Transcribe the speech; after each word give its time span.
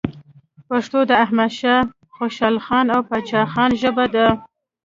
پښتو 0.69 0.99
د 1.09 1.11
احمد 1.23 1.51
شاه 1.59 1.85
خوشحالخان 2.15 2.85
او 2.95 2.99
پاچا 3.09 3.41
خان 3.51 3.71
ژبه 3.81 4.05
ده. 4.15 4.27